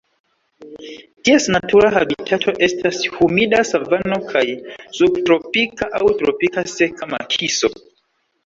Ties 1.27 1.45
natura 1.55 1.91
habitato 1.97 2.55
estas 2.69 3.03
humida 3.17 3.61
savano 3.73 4.19
kaj 4.33 4.43
subtropika 5.01 5.91
aŭ 6.01 6.11
tropika 6.23 6.65
seka 6.75 7.13
makiso. 7.17 7.73